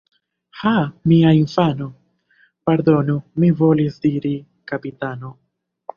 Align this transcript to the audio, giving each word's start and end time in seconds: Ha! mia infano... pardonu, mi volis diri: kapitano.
Ha! 0.59 0.71
mia 1.11 1.33
infano... 1.39 1.89
pardonu, 2.69 3.19
mi 3.39 3.51
volis 3.61 4.03
diri: 4.07 4.33
kapitano. 4.73 5.35